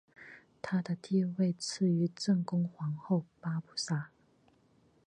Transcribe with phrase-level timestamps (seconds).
[0.63, 4.09] 她的地位次于正宫皇后八不沙。